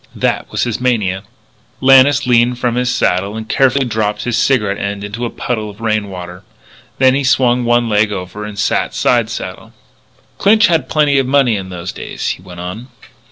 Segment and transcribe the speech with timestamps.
[0.15, 1.21] That was his mania."
[1.79, 5.79] Lannis leaned from his saddle and carefully dropped his cigarette end into a puddle of
[5.79, 6.41] rain water.
[6.97, 9.73] Then he swung one leg over and sat side saddle.
[10.39, 12.87] "Clinch had plenty of money in those days," he went on.